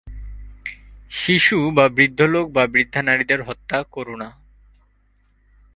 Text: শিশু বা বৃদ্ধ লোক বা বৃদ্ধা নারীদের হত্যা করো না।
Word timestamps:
শিশু 1.11 1.57
বা 1.71 1.89
বৃদ্ধ 1.89 2.21
লোক 2.21 2.51
বা 2.51 2.67
বৃদ্ধা 2.67 3.01
নারীদের 3.01 3.43
হত্যা 3.43 3.83
করো 3.91 4.15
না। 4.15 4.29